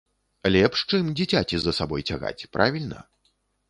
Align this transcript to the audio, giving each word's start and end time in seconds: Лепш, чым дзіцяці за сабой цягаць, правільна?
Лепш, 0.55 0.79
чым 0.89 1.13
дзіцяці 1.21 1.55
за 1.67 1.77
сабой 1.83 2.09
цягаць, 2.11 2.47
правільна? 2.59 3.09